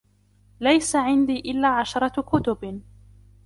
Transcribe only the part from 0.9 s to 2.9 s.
عندي إلا عشرة كتب.